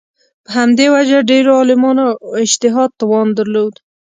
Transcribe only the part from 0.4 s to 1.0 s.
په همدې